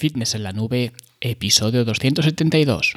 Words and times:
Fitness 0.00 0.34
en 0.34 0.44
la 0.44 0.54
nube, 0.54 0.94
episodio 1.20 1.84
272. 1.84 2.94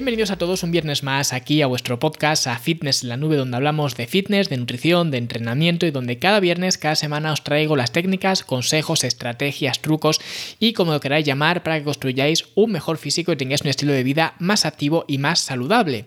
Bienvenidos 0.00 0.30
a 0.30 0.38
todos 0.38 0.62
un 0.62 0.70
viernes 0.70 1.02
más 1.02 1.34
aquí 1.34 1.60
a 1.60 1.66
vuestro 1.66 1.98
podcast, 1.98 2.46
a 2.46 2.58
Fitness 2.58 3.02
en 3.02 3.10
la 3.10 3.18
Nube, 3.18 3.36
donde 3.36 3.58
hablamos 3.58 3.98
de 3.98 4.06
fitness, 4.06 4.48
de 4.48 4.56
nutrición, 4.56 5.10
de 5.10 5.18
entrenamiento 5.18 5.84
y 5.84 5.90
donde 5.90 6.18
cada 6.18 6.40
viernes, 6.40 6.78
cada 6.78 6.96
semana 6.96 7.34
os 7.34 7.44
traigo 7.44 7.76
las 7.76 7.92
técnicas, 7.92 8.42
consejos, 8.42 9.04
estrategias, 9.04 9.82
trucos 9.82 10.18
y 10.58 10.72
como 10.72 10.92
lo 10.92 11.00
queráis 11.00 11.26
llamar 11.26 11.62
para 11.62 11.78
que 11.78 11.84
construyáis 11.84 12.46
un 12.54 12.72
mejor 12.72 12.96
físico 12.96 13.30
y 13.30 13.36
tengáis 13.36 13.60
un 13.60 13.68
estilo 13.68 13.92
de 13.92 14.02
vida 14.02 14.36
más 14.38 14.64
activo 14.64 15.04
y 15.06 15.18
más 15.18 15.40
saludable. 15.40 16.06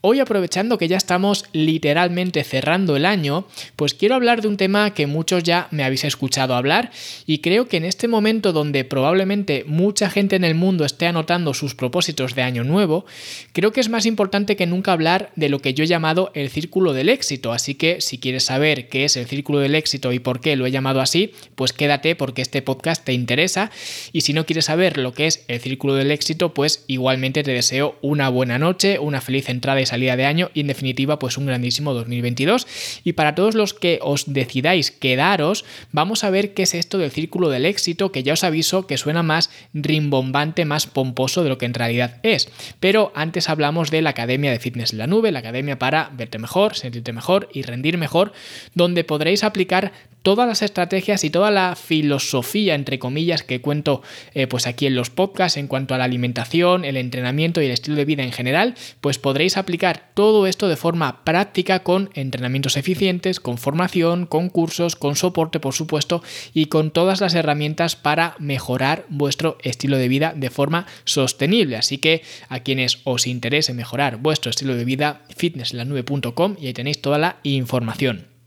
Hoy 0.00 0.18
aprovechando 0.18 0.76
que 0.76 0.88
ya 0.88 0.96
estamos 0.96 1.44
literalmente 1.52 2.42
cerrando 2.42 2.96
el 2.96 3.06
año, 3.06 3.46
pues 3.76 3.94
quiero 3.94 4.16
hablar 4.16 4.42
de 4.42 4.48
un 4.48 4.56
tema 4.56 4.94
que 4.94 5.06
muchos 5.06 5.44
ya 5.44 5.68
me 5.70 5.84
habéis 5.84 6.02
escuchado 6.02 6.56
hablar 6.56 6.90
y 7.24 7.38
creo 7.38 7.68
que 7.68 7.76
en 7.76 7.84
este 7.84 8.08
momento 8.08 8.52
donde 8.52 8.84
probablemente 8.84 9.62
mucha 9.64 10.10
gente 10.10 10.34
en 10.34 10.42
el 10.42 10.56
mundo 10.56 10.84
esté 10.84 11.06
anotando 11.06 11.54
sus 11.54 11.76
propósitos 11.76 12.34
de 12.34 12.42
año 12.42 12.64
nuevo, 12.64 13.06
Creo 13.52 13.72
que 13.72 13.80
es 13.80 13.88
más 13.88 14.06
importante 14.06 14.56
que 14.56 14.66
nunca 14.66 14.92
hablar 14.92 15.30
de 15.36 15.48
lo 15.48 15.60
que 15.60 15.74
yo 15.74 15.84
he 15.84 15.86
llamado 15.86 16.30
el 16.34 16.50
círculo 16.50 16.92
del 16.92 17.08
éxito, 17.08 17.52
así 17.52 17.74
que 17.74 18.00
si 18.00 18.18
quieres 18.18 18.44
saber 18.44 18.88
qué 18.88 19.04
es 19.04 19.16
el 19.16 19.26
círculo 19.26 19.58
del 19.58 19.74
éxito 19.74 20.12
y 20.12 20.18
por 20.18 20.40
qué 20.40 20.56
lo 20.56 20.66
he 20.66 20.70
llamado 20.70 21.00
así, 21.00 21.32
pues 21.54 21.72
quédate 21.72 22.16
porque 22.16 22.42
este 22.42 22.62
podcast 22.62 23.04
te 23.04 23.12
interesa. 23.12 23.70
Y 24.12 24.22
si 24.22 24.32
no 24.32 24.46
quieres 24.46 24.66
saber 24.66 24.98
lo 24.98 25.12
que 25.12 25.26
es 25.26 25.44
el 25.48 25.60
círculo 25.60 25.94
del 25.94 26.10
éxito, 26.10 26.54
pues 26.54 26.84
igualmente 26.86 27.42
te 27.42 27.52
deseo 27.52 27.98
una 28.02 28.28
buena 28.28 28.58
noche, 28.58 28.98
una 28.98 29.20
feliz 29.20 29.48
entrada 29.48 29.80
y 29.80 29.86
salida 29.86 30.16
de 30.16 30.24
año 30.24 30.50
y 30.54 30.60
en 30.60 30.66
definitiva 30.66 31.18
pues 31.18 31.36
un 31.38 31.46
grandísimo 31.46 31.94
2022 31.94 32.66
y 33.04 33.12
para 33.12 33.34
todos 33.34 33.54
los 33.54 33.74
que 33.74 33.98
os 34.02 34.32
decidáis 34.32 34.90
quedaros, 34.90 35.64
vamos 35.92 36.24
a 36.24 36.30
ver 36.30 36.54
qué 36.54 36.62
es 36.62 36.74
esto 36.74 36.98
del 36.98 37.10
círculo 37.10 37.48
del 37.48 37.66
éxito 37.66 38.12
que 38.12 38.22
ya 38.22 38.32
os 38.32 38.44
aviso 38.44 38.86
que 38.86 38.98
suena 38.98 39.22
más 39.22 39.50
rimbombante, 39.74 40.64
más 40.64 40.86
pomposo 40.86 41.42
de 41.42 41.48
lo 41.48 41.58
que 41.58 41.66
en 41.66 41.74
realidad 41.74 42.18
es, 42.22 42.48
pero 42.80 43.07
antes 43.14 43.48
hablamos 43.48 43.90
de 43.90 44.02
la 44.02 44.10
Academia 44.10 44.50
de 44.50 44.58
Fitness 44.58 44.92
en 44.92 44.98
la 44.98 45.06
Nube, 45.06 45.32
la 45.32 45.38
academia 45.40 45.78
para 45.78 46.10
verte 46.14 46.38
mejor, 46.38 46.74
sentirte 46.74 47.12
mejor 47.12 47.48
y 47.52 47.62
rendir 47.62 47.98
mejor, 47.98 48.32
donde 48.74 49.04
podréis 49.04 49.44
aplicar 49.44 49.92
todas 50.22 50.46
las 50.48 50.62
estrategias 50.62 51.24
y 51.24 51.30
toda 51.30 51.50
la 51.50 51.76
filosofía, 51.76 52.74
entre 52.74 52.98
comillas, 52.98 53.42
que 53.42 53.60
cuento 53.60 54.02
eh, 54.34 54.46
pues 54.46 54.66
aquí 54.66 54.86
en 54.86 54.94
los 54.94 55.10
podcasts 55.10 55.56
en 55.56 55.68
cuanto 55.68 55.94
a 55.94 55.98
la 55.98 56.04
alimentación, 56.04 56.84
el 56.84 56.96
entrenamiento 56.96 57.60
y 57.62 57.66
el 57.66 57.72
estilo 57.72 57.96
de 57.96 58.04
vida 58.04 58.22
en 58.22 58.32
general, 58.32 58.74
pues 59.00 59.18
podréis 59.18 59.56
aplicar 59.56 60.10
todo 60.14 60.46
esto 60.46 60.68
de 60.68 60.76
forma 60.76 61.24
práctica 61.24 61.82
con 61.82 62.10
entrenamientos 62.14 62.76
eficientes, 62.76 63.40
con 63.40 63.58
formación, 63.58 64.26
con 64.26 64.48
cursos, 64.48 64.96
con 64.96 65.16
soporte, 65.16 65.60
por 65.60 65.74
supuesto, 65.74 66.22
y 66.54 66.66
con 66.66 66.90
todas 66.90 67.20
las 67.20 67.34
herramientas 67.34 67.96
para 67.96 68.34
mejorar 68.38 69.04
vuestro 69.08 69.58
estilo 69.62 69.96
de 69.96 70.08
vida 70.08 70.32
de 70.36 70.50
forma 70.50 70.86
sostenible. 71.04 71.76
Así 71.76 71.98
que 71.98 72.22
a 72.48 72.60
quienes 72.60 73.00
os 73.04 73.26
interese 73.26 73.74
mejorar 73.74 74.18
vuestro 74.18 74.50
estilo 74.50 74.74
de 74.74 74.84
vida, 74.84 75.22
fitnesslanube.com 75.36 76.56
y 76.60 76.66
ahí 76.66 76.72
tenéis 76.72 77.00
toda 77.00 77.18
la 77.18 77.36
información. 77.42 78.37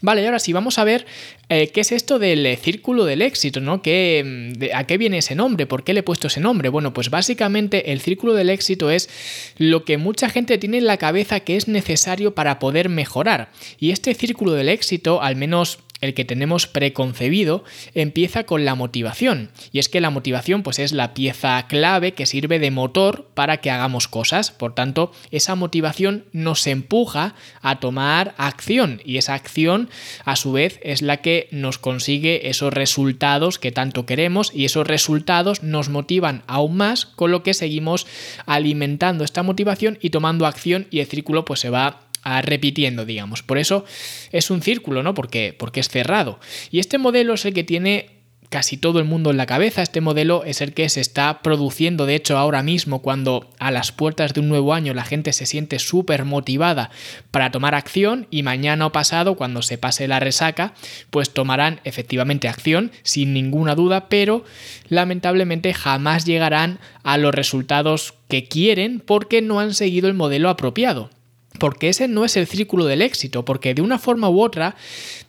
Vale, 0.00 0.22
y 0.22 0.26
ahora 0.26 0.38
sí, 0.38 0.52
vamos 0.52 0.78
a 0.78 0.84
ver 0.84 1.06
eh, 1.48 1.68
qué 1.68 1.80
es 1.80 1.92
esto 1.92 2.18
del 2.18 2.56
círculo 2.56 3.04
del 3.04 3.22
éxito, 3.22 3.60
¿no? 3.60 3.82
¿Qué, 3.82 4.70
¿A 4.74 4.84
qué 4.84 4.98
viene 4.98 5.18
ese 5.18 5.34
nombre? 5.34 5.66
¿Por 5.66 5.82
qué 5.82 5.94
le 5.94 6.00
he 6.00 6.02
puesto 6.02 6.28
ese 6.28 6.40
nombre? 6.40 6.68
Bueno, 6.68 6.92
pues 6.92 7.10
básicamente 7.10 7.92
el 7.92 8.00
círculo 8.00 8.34
del 8.34 8.50
éxito 8.50 8.90
es 8.90 9.08
lo 9.56 9.84
que 9.84 9.98
mucha 9.98 10.28
gente 10.28 10.58
tiene 10.58 10.78
en 10.78 10.86
la 10.86 10.96
cabeza 10.96 11.40
que 11.40 11.56
es 11.56 11.68
necesario 11.68 12.34
para 12.34 12.58
poder 12.58 12.88
mejorar. 12.88 13.50
Y 13.78 13.90
este 13.90 14.14
círculo 14.14 14.52
del 14.52 14.68
éxito, 14.68 15.22
al 15.22 15.36
menos 15.36 15.80
el 16.00 16.14
que 16.14 16.24
tenemos 16.24 16.66
preconcebido, 16.66 17.64
empieza 17.94 18.44
con 18.44 18.64
la 18.64 18.74
motivación. 18.74 19.50
Y 19.72 19.78
es 19.78 19.88
que 19.88 20.00
la 20.00 20.10
motivación 20.10 20.62
pues 20.62 20.78
es 20.78 20.92
la 20.92 21.14
pieza 21.14 21.66
clave 21.68 22.12
que 22.12 22.26
sirve 22.26 22.58
de 22.58 22.70
motor 22.70 23.28
para 23.34 23.58
que 23.58 23.70
hagamos 23.70 24.08
cosas. 24.08 24.50
Por 24.50 24.74
tanto, 24.74 25.12
esa 25.30 25.54
motivación 25.54 26.24
nos 26.32 26.66
empuja 26.66 27.34
a 27.62 27.80
tomar 27.80 28.34
acción 28.38 29.00
y 29.04 29.16
esa 29.16 29.34
acción 29.34 29.88
a 30.24 30.36
su 30.36 30.52
vez 30.52 30.78
es 30.82 31.02
la 31.02 31.18
que 31.18 31.48
nos 31.50 31.78
consigue 31.78 32.48
esos 32.48 32.72
resultados 32.72 33.58
que 33.58 33.72
tanto 33.72 34.06
queremos 34.06 34.52
y 34.54 34.64
esos 34.64 34.86
resultados 34.86 35.62
nos 35.62 35.88
motivan 35.88 36.42
aún 36.46 36.76
más 36.76 37.06
con 37.06 37.30
lo 37.30 37.42
que 37.42 37.54
seguimos 37.54 38.06
alimentando 38.46 39.24
esta 39.24 39.42
motivación 39.42 39.98
y 40.00 40.10
tomando 40.10 40.46
acción 40.46 40.86
y 40.90 41.00
el 41.00 41.06
círculo 41.06 41.44
pues 41.44 41.60
se 41.60 41.70
va 41.70 42.07
repitiendo, 42.42 43.04
digamos. 43.04 43.42
Por 43.42 43.58
eso 43.58 43.84
es 44.32 44.50
un 44.50 44.62
círculo, 44.62 45.02
¿no? 45.02 45.14
Porque, 45.14 45.54
porque 45.58 45.80
es 45.80 45.88
cerrado. 45.88 46.38
Y 46.70 46.78
este 46.78 46.98
modelo 46.98 47.34
es 47.34 47.44
el 47.44 47.54
que 47.54 47.64
tiene 47.64 48.18
casi 48.48 48.76
todo 48.76 48.98
el 48.98 49.04
mundo 49.04 49.30
en 49.30 49.36
la 49.36 49.46
cabeza. 49.46 49.82
Este 49.82 50.00
modelo 50.00 50.44
es 50.44 50.60
el 50.60 50.72
que 50.72 50.88
se 50.88 51.00
está 51.00 51.42
produciendo, 51.42 52.06
de 52.06 52.14
hecho, 52.14 52.38
ahora 52.38 52.62
mismo, 52.62 53.02
cuando 53.02 53.50
a 53.58 53.70
las 53.70 53.92
puertas 53.92 54.34
de 54.34 54.40
un 54.40 54.48
nuevo 54.48 54.74
año 54.74 54.94
la 54.94 55.04
gente 55.04 55.32
se 55.32 55.46
siente 55.46 55.78
súper 55.78 56.24
motivada 56.24 56.90
para 57.30 57.50
tomar 57.50 57.74
acción 57.74 58.26
y 58.30 58.42
mañana 58.42 58.86
o 58.86 58.92
pasado, 58.92 59.36
cuando 59.36 59.62
se 59.62 59.78
pase 59.78 60.08
la 60.08 60.20
resaca, 60.20 60.74
pues 61.10 61.30
tomarán 61.30 61.80
efectivamente 61.84 62.48
acción, 62.48 62.90
sin 63.02 63.34
ninguna 63.34 63.74
duda, 63.74 64.08
pero 64.08 64.44
lamentablemente 64.88 65.74
jamás 65.74 66.24
llegarán 66.24 66.78
a 67.02 67.18
los 67.18 67.34
resultados 67.34 68.14
que 68.28 68.44
quieren 68.44 69.00
porque 69.00 69.42
no 69.42 69.60
han 69.60 69.74
seguido 69.74 70.08
el 70.08 70.14
modelo 70.14 70.48
apropiado. 70.48 71.10
Porque 71.58 71.88
ese 71.88 72.08
no 72.08 72.24
es 72.24 72.36
el 72.36 72.46
círculo 72.46 72.84
del 72.84 73.02
éxito, 73.02 73.44
porque 73.44 73.74
de 73.74 73.82
una 73.82 73.98
forma 73.98 74.28
u 74.28 74.40
otra 74.40 74.76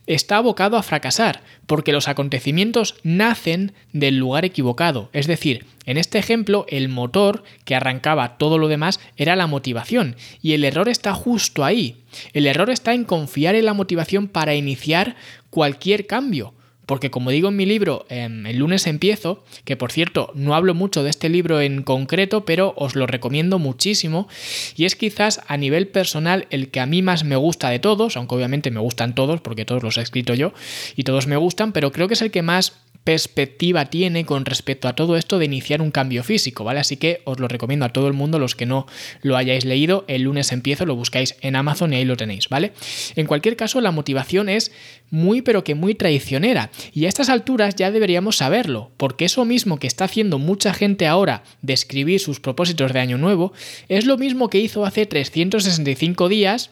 está 0.05 0.37
abocado 0.37 0.77
a 0.77 0.83
fracasar, 0.83 1.41
porque 1.65 1.91
los 1.91 2.07
acontecimientos 2.07 2.95
nacen 3.03 3.73
del 3.93 4.17
lugar 4.17 4.45
equivocado. 4.45 5.09
Es 5.13 5.27
decir, 5.27 5.65
en 5.85 5.97
este 5.97 6.19
ejemplo, 6.19 6.65
el 6.67 6.89
motor 6.89 7.43
que 7.65 7.73
arrancaba 7.73 8.37
todo 8.37 8.57
lo 8.57 8.67
demás 8.67 8.99
era 9.17 9.35
la 9.35 9.47
motivación, 9.47 10.15
y 10.41 10.53
el 10.53 10.65
error 10.65 10.89
está 10.89 11.13
justo 11.13 11.63
ahí. 11.63 12.03
El 12.33 12.47
error 12.47 12.69
está 12.69 12.93
en 12.93 13.05
confiar 13.05 13.55
en 13.55 13.65
la 13.65 13.73
motivación 13.73 14.27
para 14.27 14.55
iniciar 14.55 15.15
cualquier 15.49 16.05
cambio. 16.05 16.53
Porque 16.89 17.11
como 17.11 17.29
digo 17.29 17.49
en 17.49 17.55
mi 17.55 17.67
libro, 17.67 18.07
em, 18.09 18.47
el 18.47 18.57
lunes 18.57 18.87
empiezo, 18.87 19.43
que 19.63 19.77
por 19.77 19.91
cierto 19.91 20.31
no 20.33 20.55
hablo 20.55 20.73
mucho 20.73 21.03
de 21.03 21.11
este 21.11 21.29
libro 21.29 21.61
en 21.61 21.83
concreto, 21.83 22.45
pero 22.45 22.73
os 22.77 22.95
lo 22.95 23.05
recomiendo 23.05 23.59
muchísimo, 23.59 24.27
y 24.75 24.85
es 24.85 24.95
quizás 24.95 25.39
a 25.45 25.55
nivel 25.55 25.87
personal 25.87 26.47
el 26.49 26.69
que 26.69 26.79
a 26.79 26.87
mí 26.87 27.03
más 27.03 27.23
me 27.23 27.35
gusta 27.35 27.69
de 27.69 27.77
todos, 27.77 28.17
aunque 28.17 28.33
obviamente 28.33 28.71
me 28.71 28.79
gustan 28.79 29.13
todos, 29.13 29.39
porque 29.39 29.65
todos 29.65 29.83
los 29.83 29.99
he 29.99 30.01
escrito 30.01 30.33
yo, 30.33 30.51
y 30.95 31.03
todos 31.03 31.27
me 31.27 31.37
gustan, 31.37 31.73
pero 31.73 31.91
creo 31.91 32.07
que 32.07 32.15
es 32.15 32.23
el 32.23 32.31
que 32.31 32.41
más 32.41 32.73
perspectiva 33.03 33.85
tiene 33.85 34.25
con 34.25 34.45
respecto 34.45 34.87
a 34.87 34.93
todo 34.93 35.17
esto 35.17 35.39
de 35.39 35.45
iniciar 35.45 35.81
un 35.81 35.91
cambio 35.91 36.23
físico, 36.23 36.63
¿vale? 36.63 36.79
Así 36.79 36.97
que 36.97 37.21
os 37.25 37.39
lo 37.39 37.47
recomiendo 37.47 37.85
a 37.85 37.93
todo 37.93 38.07
el 38.07 38.13
mundo, 38.13 38.39
los 38.39 38.55
que 38.55 38.65
no 38.65 38.85
lo 39.21 39.37
hayáis 39.37 39.65
leído, 39.65 40.05
el 40.07 40.23
lunes 40.23 40.51
empiezo, 40.51 40.85
lo 40.85 40.95
buscáis 40.95 41.35
en 41.41 41.55
Amazon 41.55 41.93
y 41.93 41.97
ahí 41.97 42.05
lo 42.05 42.17
tenéis, 42.17 42.49
¿vale? 42.49 42.73
En 43.15 43.25
cualquier 43.25 43.55
caso, 43.55 43.81
la 43.81 43.91
motivación 43.91 44.49
es 44.49 44.71
muy 45.09 45.41
pero 45.41 45.63
que 45.63 45.75
muy 45.75 45.95
traicionera 45.95 46.69
y 46.93 47.05
a 47.05 47.09
estas 47.09 47.29
alturas 47.29 47.75
ya 47.75 47.91
deberíamos 47.91 48.37
saberlo, 48.37 48.91
porque 48.97 49.25
eso 49.25 49.45
mismo 49.45 49.79
que 49.79 49.87
está 49.87 50.05
haciendo 50.05 50.37
mucha 50.37 50.73
gente 50.73 51.07
ahora 51.07 51.43
de 51.61 51.73
escribir 51.73 52.19
sus 52.19 52.39
propósitos 52.39 52.93
de 52.93 52.99
año 52.99 53.17
nuevo, 53.17 53.53
es 53.87 54.05
lo 54.05 54.17
mismo 54.17 54.49
que 54.49 54.59
hizo 54.59 54.85
hace 54.85 55.05
365 55.05 56.29
días 56.29 56.71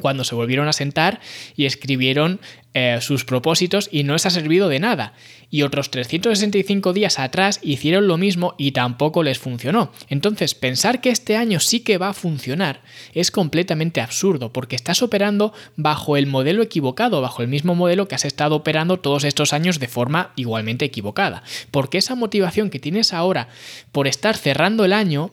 cuando 0.00 0.24
se 0.24 0.34
volvieron 0.34 0.68
a 0.68 0.72
sentar 0.72 1.20
y 1.56 1.66
escribieron 1.66 2.40
eh, 2.74 2.98
sus 3.02 3.26
propósitos 3.26 3.90
y 3.92 4.02
no 4.02 4.14
les 4.14 4.24
ha 4.24 4.30
servido 4.30 4.68
de 4.68 4.80
nada. 4.80 5.12
Y 5.50 5.60
otros 5.60 5.90
365 5.90 6.94
días 6.94 7.18
atrás 7.18 7.60
hicieron 7.62 8.08
lo 8.08 8.16
mismo 8.16 8.54
y 8.56 8.72
tampoco 8.72 9.22
les 9.22 9.38
funcionó. 9.38 9.92
Entonces, 10.08 10.54
pensar 10.54 11.02
que 11.02 11.10
este 11.10 11.36
año 11.36 11.60
sí 11.60 11.80
que 11.80 11.98
va 11.98 12.08
a 12.08 12.14
funcionar 12.14 12.80
es 13.12 13.30
completamente 13.30 14.00
absurdo 14.00 14.50
porque 14.54 14.76
estás 14.76 15.02
operando 15.02 15.52
bajo 15.76 16.16
el 16.16 16.26
modelo 16.26 16.62
equivocado, 16.62 17.20
bajo 17.20 17.42
el 17.42 17.48
mismo 17.48 17.74
modelo 17.74 18.08
que 18.08 18.14
has 18.14 18.24
estado 18.24 18.56
operando 18.56 18.98
todos 18.98 19.24
estos 19.24 19.52
años 19.52 19.78
de 19.78 19.88
forma 19.88 20.32
igualmente 20.36 20.86
equivocada. 20.86 21.42
Porque 21.70 21.98
esa 21.98 22.14
motivación 22.14 22.70
que 22.70 22.78
tienes 22.78 23.12
ahora 23.12 23.48
por 23.92 24.08
estar 24.08 24.38
cerrando 24.38 24.86
el 24.86 24.94
año, 24.94 25.32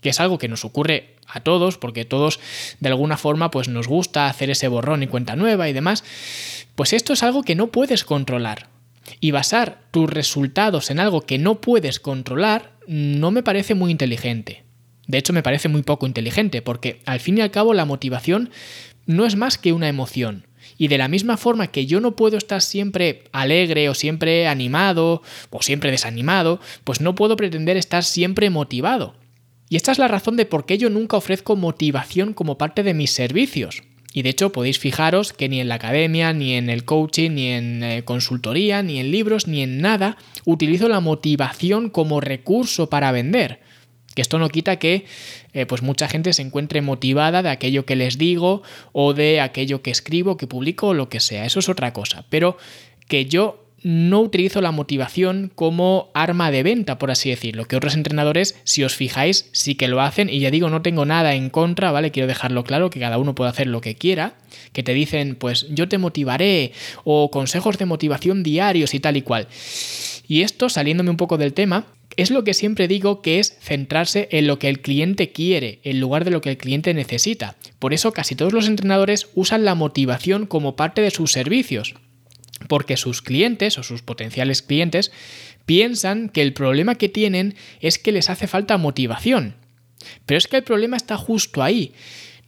que 0.00 0.10
es 0.10 0.20
algo 0.20 0.38
que 0.38 0.48
nos 0.48 0.64
ocurre 0.64 1.16
a 1.26 1.40
todos, 1.40 1.78
porque 1.78 2.04
todos 2.04 2.40
de 2.80 2.88
alguna 2.88 3.16
forma 3.16 3.50
pues 3.50 3.68
nos 3.68 3.88
gusta 3.88 4.26
hacer 4.26 4.50
ese 4.50 4.68
borrón 4.68 5.02
y 5.02 5.06
cuenta 5.06 5.36
nueva 5.36 5.68
y 5.68 5.72
demás, 5.72 6.04
pues 6.74 6.92
esto 6.92 7.12
es 7.12 7.22
algo 7.22 7.42
que 7.42 7.54
no 7.54 7.68
puedes 7.68 8.04
controlar. 8.04 8.68
Y 9.20 9.30
basar 9.30 9.82
tus 9.90 10.08
resultados 10.10 10.90
en 10.90 11.00
algo 11.00 11.22
que 11.22 11.38
no 11.38 11.60
puedes 11.60 11.98
controlar 11.98 12.72
no 12.86 13.30
me 13.30 13.42
parece 13.42 13.74
muy 13.74 13.90
inteligente. 13.90 14.64
De 15.06 15.18
hecho, 15.18 15.32
me 15.32 15.42
parece 15.42 15.68
muy 15.68 15.82
poco 15.82 16.06
inteligente, 16.06 16.60
porque 16.60 17.00
al 17.06 17.20
fin 17.20 17.38
y 17.38 17.40
al 17.40 17.50
cabo 17.50 17.72
la 17.72 17.86
motivación 17.86 18.50
no 19.06 19.24
es 19.24 19.36
más 19.36 19.56
que 19.56 19.72
una 19.72 19.88
emoción. 19.88 20.46
Y 20.76 20.88
de 20.88 20.98
la 20.98 21.08
misma 21.08 21.38
forma 21.38 21.68
que 21.68 21.86
yo 21.86 22.00
no 22.00 22.14
puedo 22.14 22.36
estar 22.36 22.60
siempre 22.60 23.24
alegre 23.32 23.88
o 23.88 23.94
siempre 23.94 24.46
animado 24.46 25.22
o 25.50 25.62
siempre 25.62 25.90
desanimado, 25.90 26.60
pues 26.84 27.00
no 27.00 27.14
puedo 27.14 27.36
pretender 27.36 27.78
estar 27.78 28.04
siempre 28.04 28.50
motivado. 28.50 29.16
Y 29.68 29.76
esta 29.76 29.92
es 29.92 29.98
la 29.98 30.08
razón 30.08 30.36
de 30.36 30.46
por 30.46 30.66
qué 30.66 30.78
yo 30.78 30.90
nunca 30.90 31.16
ofrezco 31.16 31.56
motivación 31.56 32.32
como 32.32 32.58
parte 32.58 32.82
de 32.82 32.94
mis 32.94 33.10
servicios. 33.10 33.82
Y 34.14 34.22
de 34.22 34.30
hecho 34.30 34.52
podéis 34.52 34.78
fijaros 34.78 35.32
que 35.32 35.48
ni 35.48 35.60
en 35.60 35.68
la 35.68 35.74
academia, 35.74 36.32
ni 36.32 36.54
en 36.54 36.70
el 36.70 36.84
coaching, 36.84 37.32
ni 37.32 37.48
en 37.48 37.82
eh, 37.82 38.04
consultoría, 38.04 38.82
ni 38.82 38.98
en 38.98 39.10
libros, 39.10 39.46
ni 39.46 39.62
en 39.62 39.80
nada 39.80 40.16
utilizo 40.44 40.88
la 40.88 41.00
motivación 41.00 41.90
como 41.90 42.20
recurso 42.20 42.88
para 42.88 43.12
vender. 43.12 43.60
Que 44.14 44.22
esto 44.22 44.38
no 44.38 44.48
quita 44.48 44.78
que 44.78 45.04
eh, 45.52 45.66
pues 45.66 45.82
mucha 45.82 46.08
gente 46.08 46.32
se 46.32 46.42
encuentre 46.42 46.80
motivada 46.80 47.42
de 47.42 47.50
aquello 47.50 47.84
que 47.84 47.96
les 47.96 48.16
digo 48.16 48.62
o 48.92 49.12
de 49.12 49.40
aquello 49.40 49.82
que 49.82 49.90
escribo, 49.90 50.38
que 50.38 50.46
publico 50.46 50.88
o 50.88 50.94
lo 50.94 51.10
que 51.10 51.20
sea. 51.20 51.44
Eso 51.44 51.60
es 51.60 51.68
otra 51.68 51.92
cosa. 51.92 52.24
Pero 52.30 52.56
que 53.06 53.26
yo 53.26 53.67
no 53.82 54.20
utilizo 54.20 54.60
la 54.60 54.72
motivación 54.72 55.50
como 55.54 56.10
arma 56.14 56.50
de 56.50 56.62
venta, 56.62 56.98
por 56.98 57.10
así 57.10 57.30
decirlo, 57.30 57.66
que 57.66 57.76
otros 57.76 57.94
entrenadores, 57.94 58.56
si 58.64 58.82
os 58.84 58.94
fijáis, 58.94 59.48
sí 59.52 59.74
que 59.74 59.88
lo 59.88 60.00
hacen 60.00 60.28
y 60.28 60.40
ya 60.40 60.50
digo, 60.50 60.68
no 60.70 60.82
tengo 60.82 61.04
nada 61.04 61.34
en 61.34 61.50
contra, 61.50 61.92
¿vale? 61.92 62.10
Quiero 62.10 62.26
dejarlo 62.26 62.64
claro, 62.64 62.90
que 62.90 63.00
cada 63.00 63.18
uno 63.18 63.34
puede 63.34 63.50
hacer 63.50 63.66
lo 63.66 63.80
que 63.80 63.94
quiera, 63.94 64.34
que 64.72 64.82
te 64.82 64.94
dicen, 64.94 65.36
pues 65.36 65.66
yo 65.70 65.88
te 65.88 65.98
motivaré 65.98 66.72
o 67.04 67.30
consejos 67.30 67.78
de 67.78 67.86
motivación 67.86 68.42
diarios 68.42 68.94
y 68.94 69.00
tal 69.00 69.16
y 69.16 69.22
cual. 69.22 69.48
Y 70.26 70.42
esto, 70.42 70.68
saliéndome 70.68 71.10
un 71.10 71.16
poco 71.16 71.38
del 71.38 71.54
tema, 71.54 71.86
es 72.16 72.30
lo 72.30 72.42
que 72.42 72.54
siempre 72.54 72.88
digo 72.88 73.22
que 73.22 73.38
es 73.38 73.56
centrarse 73.60 74.28
en 74.32 74.48
lo 74.48 74.58
que 74.58 74.68
el 74.68 74.80
cliente 74.80 75.30
quiere, 75.30 75.78
en 75.84 76.00
lugar 76.00 76.24
de 76.24 76.32
lo 76.32 76.40
que 76.40 76.50
el 76.50 76.58
cliente 76.58 76.92
necesita. 76.92 77.56
Por 77.78 77.94
eso 77.94 78.12
casi 78.12 78.34
todos 78.34 78.52
los 78.52 78.66
entrenadores 78.66 79.28
usan 79.34 79.64
la 79.64 79.76
motivación 79.76 80.46
como 80.46 80.74
parte 80.74 81.00
de 81.00 81.12
sus 81.12 81.30
servicios 81.30 81.94
porque 82.66 82.96
sus 82.96 83.22
clientes 83.22 83.78
o 83.78 83.82
sus 83.82 84.02
potenciales 84.02 84.62
clientes 84.62 85.12
piensan 85.66 86.28
que 86.28 86.42
el 86.42 86.52
problema 86.52 86.96
que 86.96 87.08
tienen 87.08 87.54
es 87.80 87.98
que 87.98 88.12
les 88.12 88.30
hace 88.30 88.46
falta 88.46 88.78
motivación. 88.78 89.54
Pero 90.26 90.38
es 90.38 90.46
que 90.46 90.56
el 90.56 90.64
problema 90.64 90.96
está 90.96 91.16
justo 91.16 91.62
ahí, 91.62 91.92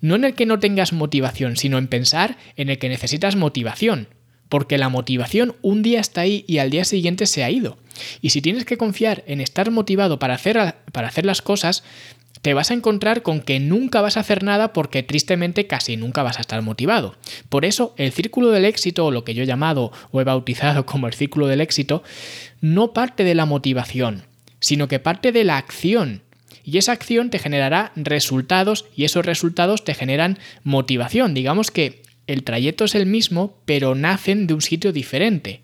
no 0.01 0.17
en 0.17 0.25
el 0.25 0.35
que 0.35 0.47
no 0.47 0.59
tengas 0.59 0.93
motivación, 0.93 1.57
sino 1.57 1.79
en 1.79 1.89
pensar 1.89 2.39
en 2.57 2.71
el 2.71 2.79
que 2.79 2.89
necesitas 2.89 3.37
motivación, 3.37 4.09
porque 4.49 4.79
la 4.79 4.89
motivación 4.89 5.57
un 5.63 5.83
día 5.83 6.01
está 6.01 6.23
ahí 6.23 6.45
y 6.49 6.59
al 6.59 6.71
día 6.71 6.85
siguiente 6.85 7.27
se 7.27 7.45
ha 7.45 7.51
ido. 7.51 7.79
Y 8.23 8.31
si 8.31 8.41
tienes 8.41 8.65
que 8.65 8.79
confiar 8.79 9.23
en 9.27 9.41
estar 9.41 9.71
motivado 9.71 10.19
para 10.19 10.35
hacer, 10.35 10.75
para 10.93 11.09
hacer 11.09 11.27
las 11.27 11.43
cosas, 11.43 11.85
te 12.43 12.55
vas 12.55 12.71
a 12.71 12.75
encontrar 12.75 13.23
con 13.23 13.41
que 13.41 13.61
nunca 13.61 14.01
vas 14.01 14.17
a 14.17 14.21
hacer 14.21 14.43
nada 14.43 14.73
porque 14.73 15.03
tristemente 15.03 15.67
casi 15.67 15.97
nunca 15.97 16.23
vas 16.23 16.39
a 16.39 16.41
estar 16.41 16.63
motivado. 16.63 17.17
Por 17.49 17.65
eso 17.65 17.95
el 17.97 18.13
círculo 18.13 18.51
del 18.51 18.65
éxito, 18.65 19.07
o 19.07 19.11
lo 19.11 19.25
que 19.25 19.35
yo 19.35 19.43
he 19.43 19.47
llamado 19.47 19.93
o 20.11 20.21
he 20.21 20.25
bautizado 20.25 20.87
como 20.87 21.07
el 21.07 21.15
círculo 21.15 21.47
del 21.47 21.61
éxito, 21.61 22.03
no 22.61 22.93
parte 22.93 23.25
de 23.25 23.35
la 23.35 23.47
motivación, 23.47 24.25
sino 24.61 24.89
que 24.89 24.99
parte 24.99 25.33
de 25.33 25.45
la 25.45 25.59
acción. 25.59 26.23
Y 26.65 26.79
esa 26.79 26.93
acción 26.93 27.31
te 27.31 27.39
generará 27.39 27.93
resultados 27.97 28.87
y 28.95 29.05
esos 29.05 29.25
resultados 29.25 29.85
te 29.85 29.95
generan 29.95 30.39
motivación. 30.63 31.35
Digamos 31.35 31.71
que 31.71 32.03
el 32.27 32.45
trayecto 32.45 32.85
es 32.85 32.95
el 32.95 33.07
mismo, 33.07 33.57
pero 33.65 33.95
nacen 33.95 34.47
de 34.47 34.55
un 34.55 34.61
sitio 34.61 34.93
diferente. 34.93 35.63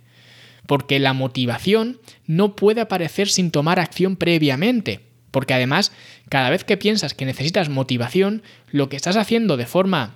Porque 0.66 0.98
la 0.98 1.12
motivación 1.12 2.00
no 2.26 2.56
puede 2.56 2.80
aparecer 2.80 3.28
sin 3.28 3.50
tomar 3.50 3.78
acción 3.78 4.16
previamente. 4.16 5.05
Porque 5.36 5.52
además, 5.52 5.92
cada 6.30 6.48
vez 6.48 6.64
que 6.64 6.78
piensas 6.78 7.12
que 7.12 7.26
necesitas 7.26 7.68
motivación, 7.68 8.42
lo 8.70 8.88
que 8.88 8.96
estás 8.96 9.18
haciendo 9.18 9.58
de 9.58 9.66
forma 9.66 10.14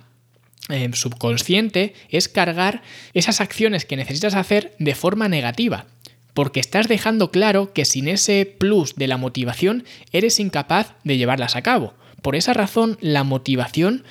eh, 0.67 0.89
subconsciente 0.93 1.93
es 2.09 2.27
cargar 2.27 2.81
esas 3.13 3.39
acciones 3.39 3.85
que 3.85 3.97
necesitas 3.97 4.33
hacer 4.33 4.73
de 4.79 4.95
forma 4.95 5.29
negativa. 5.29 5.85
Porque 6.33 6.59
estás 6.59 6.87
dejando 6.87 7.29
claro 7.29 7.71
que 7.71 7.85
sin 7.85 8.07
ese 8.07 8.47
plus 8.47 8.95
de 8.95 9.05
la 9.05 9.17
motivación 9.17 9.83
eres 10.11 10.39
incapaz 10.39 10.95
de 11.03 11.17
llevarlas 11.17 11.55
a 11.55 11.61
cabo. 11.61 11.93
Por 12.23 12.35
esa 12.35 12.53
razón, 12.53 12.97
la 12.99 13.23
motivación 13.23 14.03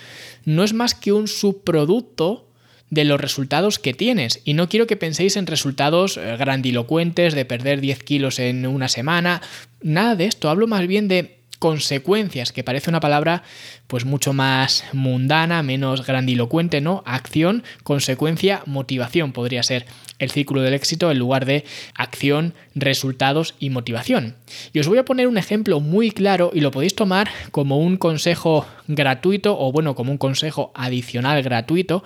no 0.45 0.63
es 0.63 0.75
más 0.75 0.95
que 0.95 1.11
un 1.13 1.27
subproducto 1.27 2.47
de 2.91 3.05
los 3.05 3.21
resultados 3.21 3.79
que 3.79 3.95
tienes. 3.95 4.41
Y 4.45 4.55
no 4.55 4.69
quiero 4.69 4.87
que 4.87 4.97
penséis 4.97 5.37
en 5.37 5.47
resultados 5.47 6.17
eh, 6.17 6.37
grandilocuentes 6.37 7.35
de 7.35 7.45
perder 7.45 7.81
10 7.81 8.03
kilos 8.03 8.39
en 8.39 8.67
una 8.67 8.89
semana. 8.89 9.41
Nada 9.81 10.17
de 10.17 10.27
esto. 10.27 10.51
Hablo 10.51 10.67
más 10.67 10.87
bien 10.87 11.09
de 11.09 11.41
consecuencias, 11.61 12.53
que 12.53 12.65
parece 12.65 12.91
una 12.91 13.01
palabra 13.01 13.43
pues 13.87 14.05
mucho 14.05 14.33
más 14.33 14.85
mundana, 14.93 15.63
menos 15.63 16.07
grandilocuente, 16.07 16.81
¿no? 16.81 17.03
Acción, 17.07 17.63
consecuencia, 17.85 18.63
motivación 18.65 19.33
podría 19.33 19.63
ser 19.63 19.87
el 20.21 20.31
círculo 20.31 20.63
del 20.63 20.75
éxito 20.75 21.11
en 21.11 21.19
lugar 21.19 21.47
de 21.47 21.65
acción, 21.97 22.55
resultados 22.77 23.57
y 23.59 23.71
motivación. 23.71 24.37
Y 24.73 24.79
os 24.79 24.87
voy 24.87 24.99
a 24.99 25.05
poner 25.05 25.27
un 25.27 25.39
ejemplo 25.39 25.81
muy 25.81 26.13
claro 26.13 26.53
y 26.55 26.61
lo 26.61 26.71
podéis 26.71 26.95
tomar 26.95 27.29
como 27.51 27.79
un 27.79 27.97
consejo 27.97 28.67
gratuito 28.87 29.59
o 29.59 29.73
bueno, 29.73 29.97
como 29.97 30.13
un 30.13 30.19
consejo 30.19 30.71
adicional 30.75 31.43
gratuito 31.43 32.05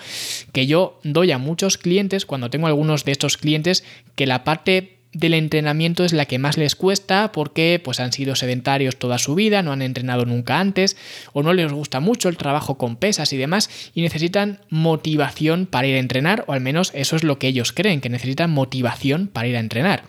que 0.53 0.67
yo 0.67 0.99
doy 1.03 1.33
a 1.33 1.39
muchos 1.39 1.77
clientes 1.77 2.25
cuando 2.25 2.49
tengo 2.49 2.67
algunos 2.67 3.05
de 3.05 3.13
estos 3.13 3.37
clientes 3.37 3.85
que 4.15 4.27
la 4.27 4.45
parte 4.45 4.95
del 5.15 5.35
entrenamiento 5.35 6.05
es 6.05 6.13
la 6.13 6.27
que 6.27 6.39
más 6.39 6.59
les 6.59 6.77
cuesta 6.77 7.33
porque 7.33 7.81
pues 7.83 8.01
han 8.01 8.13
sido 8.13 8.37
sedentarios 8.37 8.97
toda 8.97 9.19
su 9.19 9.35
vida, 9.35 9.63
no 9.63 9.73
han 9.73 9.83
entrenado 9.83 10.27
nunca 10.27 10.61
antes 10.61 10.97
o 11.33 11.43
no 11.43 11.53
les 11.53 11.73
gusta 11.73 12.01
mucho 12.01 12.29
el 12.29 12.37
trabajo 12.37 12.77
con 12.77 12.97
pesas 12.97 13.33
y 13.33 13.37
demás 13.37 13.71
y 13.95 14.03
necesitan 14.03 14.61
motivación 14.69 15.67
para 15.67 15.87
ir 15.87 15.97
a 15.97 16.01
entrenar 16.01 16.45
o 16.47 16.53
al 16.53 16.61
menos 16.61 16.91
eso 16.95 17.17
es 17.17 17.25
lo 17.25 17.39
que 17.39 17.49
ellos 17.49 17.73
creen, 17.73 18.01
que 18.01 18.09
necesitan 18.09 18.51
motivación 18.51 19.29
para 19.29 19.49
ir 19.49 19.57
a 19.57 19.61
entrenar. 19.61 20.05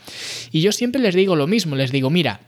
Y 0.51 0.61
yo 0.61 0.71
siempre 0.71 1.01
les 1.01 1.15
digo 1.15 1.35
lo 1.35 1.47
mismo, 1.47 1.75
les 1.75 1.91
digo, 1.91 2.09
mira, 2.09 2.41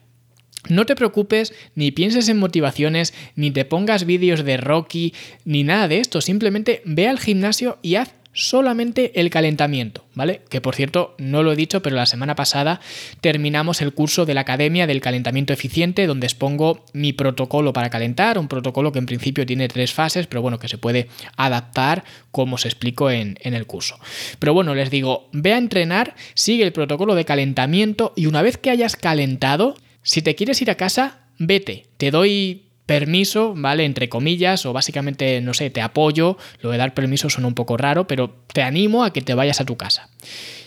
no 0.69 0.85
te 0.85 0.95
preocupes, 0.95 1.53
ni 1.75 1.91
pienses 1.91 2.27
en 2.27 2.37
motivaciones, 2.37 3.13
ni 3.35 3.51
te 3.51 3.63
pongas 3.63 4.05
vídeos 4.05 4.43
de 4.43 4.57
Rocky, 4.57 5.13
ni 5.45 5.63
nada 5.63 5.87
de 5.87 5.99
esto. 5.99 6.19
Simplemente 6.19 6.81
ve 6.83 7.07
al 7.07 7.19
gimnasio 7.19 7.77
y 7.81 7.95
haz 7.95 8.13
solamente 8.37 9.19
el 9.19 9.31
calentamiento, 9.31 10.05
¿vale? 10.13 10.41
Que 10.47 10.61
por 10.61 10.75
cierto, 10.75 11.15
no 11.17 11.41
lo 11.41 11.51
he 11.51 11.55
dicho, 11.55 11.81
pero 11.81 11.95
la 11.95 12.05
semana 12.05 12.35
pasada 12.35 12.79
terminamos 13.19 13.81
el 13.81 13.93
curso 13.93 14.27
de 14.27 14.35
la 14.35 14.41
Academia 14.41 14.85
del 14.85 15.01
Calentamiento 15.01 15.53
Eficiente, 15.53 16.05
donde 16.05 16.27
expongo 16.27 16.85
mi 16.93 17.13
protocolo 17.13 17.73
para 17.73 17.89
calentar, 17.89 18.37
un 18.37 18.47
protocolo 18.47 18.91
que 18.91 18.99
en 18.99 19.07
principio 19.07 19.45
tiene 19.45 19.67
tres 19.67 19.91
fases, 19.91 20.27
pero 20.27 20.43
bueno, 20.43 20.59
que 20.59 20.67
se 20.67 20.77
puede 20.77 21.07
adaptar 21.35 22.03
como 22.29 22.55
os 22.55 22.65
explico 22.65 23.09
en, 23.09 23.39
en 23.41 23.55
el 23.55 23.65
curso. 23.65 23.99
Pero 24.37 24.53
bueno, 24.53 24.75
les 24.75 24.91
digo, 24.91 25.29
ve 25.33 25.53
a 25.53 25.57
entrenar, 25.57 26.15
sigue 26.35 26.63
el 26.63 26.73
protocolo 26.73 27.15
de 27.15 27.25
calentamiento 27.25 28.13
y 28.15 28.27
una 28.27 28.43
vez 28.43 28.57
que 28.57 28.69
hayas 28.69 28.95
calentado, 28.95 29.75
si 30.03 30.21
te 30.21 30.35
quieres 30.35 30.61
ir 30.61 30.69
a 30.69 30.75
casa, 30.75 31.21
vete. 31.39 31.87
Te 31.97 32.11
doy 32.11 32.66
permiso, 32.87 33.53
¿vale? 33.55 33.85
Entre 33.85 34.09
comillas, 34.09 34.65
o 34.65 34.73
básicamente, 34.73 35.39
no 35.41 35.53
sé, 35.53 35.69
te 35.69 35.81
apoyo, 35.81 36.37
lo 36.61 36.71
de 36.71 36.79
dar 36.79 36.95
permiso 36.95 37.29
suena 37.29 37.47
un 37.47 37.53
poco 37.53 37.77
raro, 37.77 38.07
pero 38.07 38.43
te 38.51 38.63
animo 38.63 39.03
a 39.03 39.13
que 39.13 39.21
te 39.21 39.35
vayas 39.35 39.61
a 39.61 39.65
tu 39.65 39.77
casa. 39.77 40.09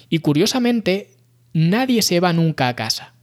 Y 0.08 0.20
curiosamente, 0.20 1.16
nadie 1.52 2.02
se 2.02 2.20
va 2.20 2.32
nunca 2.32 2.68
a 2.68 2.76
casa, 2.76 3.14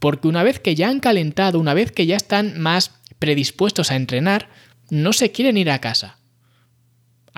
porque 0.00 0.26
una 0.26 0.42
vez 0.42 0.58
que 0.58 0.74
ya 0.74 0.88
han 0.88 0.98
calentado, 0.98 1.60
una 1.60 1.74
vez 1.74 1.92
que 1.92 2.06
ya 2.06 2.16
están 2.16 2.58
más 2.58 2.92
predispuestos 3.20 3.92
a 3.92 3.96
entrenar, 3.96 4.48
no 4.90 5.12
se 5.12 5.30
quieren 5.30 5.56
ir 5.56 5.70
a 5.70 5.80
casa 5.80 6.17